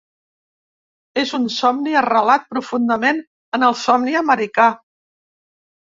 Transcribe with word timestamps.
És 1.23 1.33
un 1.39 1.45
somni 1.57 1.95
arrelat 2.03 2.49
profundament 2.55 3.23
en 3.59 3.71
el 3.71 3.79
somni 3.87 4.21
americà. 4.27 4.69